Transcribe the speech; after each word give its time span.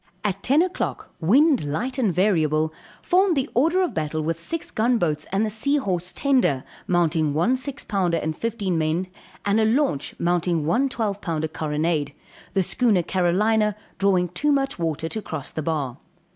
At 0.23 0.41
10 0.41 0.63
o'clock, 0.63 1.13
wind 1.19 1.63
light 1.63 1.99
and 1.99 2.11
variable, 2.11 2.73
formed 3.03 3.37
the 3.37 3.47
order 3.53 3.83
of 3.83 3.93
battle 3.93 4.23
with 4.23 4.41
six 4.41 4.71
gun 4.71 4.97
boats 4.97 5.27
and 5.31 5.45
the 5.45 5.51
Sea 5.51 5.77
Horse 5.77 6.11
tender, 6.11 6.63
mounting 6.87 7.35
one 7.35 7.55
six 7.55 7.83
pounder 7.83 8.17
and 8.17 8.35
fifteen 8.35 8.79
men, 8.79 9.05
and 9.45 9.59
a 9.59 9.65
launch 9.65 10.15
mounting 10.17 10.65
one 10.65 10.89
twelve 10.89 11.21
pound 11.21 11.43
carronade; 11.53 12.13
the 12.53 12.63
schooner 12.63 13.03
Carolina, 13.03 13.75
drawing 13.99 14.29
too 14.29 14.51
much 14.51 14.79
water 14.79 15.07
to 15.07 15.21
cross 15.21 15.51
the 15.51 15.61
bar. 15.61 15.97